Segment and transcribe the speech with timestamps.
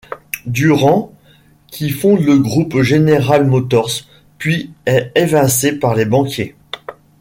[0.47, 1.13] Durant,
[1.67, 4.01] qui fonde le groupe General Motors,
[4.39, 6.55] puis est évincé par les banquiers.